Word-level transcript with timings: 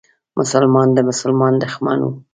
مسلمان 0.39 0.87
د 0.93 0.97
مسلمان 1.09 1.53
دښمن 1.63 1.99
و. 2.03 2.07